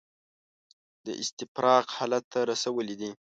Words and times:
د 1.05 1.07
استفراق 1.23 1.85
حالت 1.97 2.23
ته 2.31 2.39
رسولي 2.51 2.95
دي. 3.01 3.09